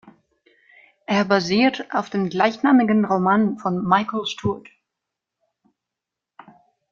Er 1.05 1.25
basiert 1.25 1.93
auf 1.93 2.09
dem 2.09 2.29
gleichnamigen 2.31 3.05
Roman 3.05 3.59
von 3.59 3.83
Michael 3.87 4.25
Stewart. 4.25 4.67